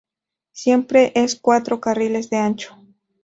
Siempre 0.51 1.11
es 1.13 1.35
cuatro 1.39 1.79
carriles 1.79 2.31
de 2.31 2.37
ancho. 2.37 2.75